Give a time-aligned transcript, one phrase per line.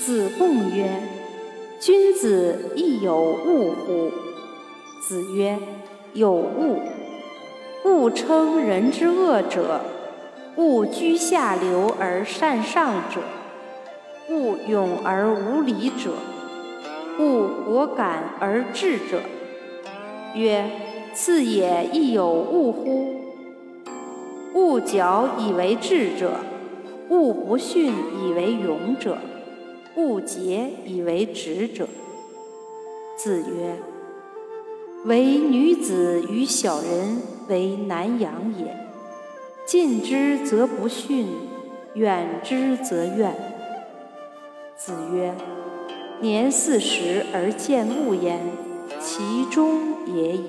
[0.00, 0.86] 子贡曰
[1.80, 4.10] ：“君子亦有恶乎？”
[5.06, 5.58] 子曰
[6.14, 6.78] ：“有恶。
[7.84, 9.82] 恶称人之恶者，
[10.56, 13.20] 恶居下流而善上者，
[14.30, 16.12] 恶勇而无礼者，
[17.18, 19.20] 恶果敢而智者。”
[20.34, 20.70] 曰
[21.12, 23.20] ：“次也亦有恶乎？
[24.54, 26.32] 恶矫以为智者，
[27.10, 27.92] 恶不逊
[28.22, 29.18] 以为勇者。”
[29.96, 31.88] 勿节以为直者。
[33.16, 33.76] 子曰
[35.06, 38.76] ：“唯女子与小人为难养也。
[39.66, 41.28] 近之则不逊，
[41.94, 43.34] 远之则怨。”
[44.76, 45.34] 子曰
[46.20, 48.40] ：“年四十而见物焉，
[49.00, 50.44] 其中也已。”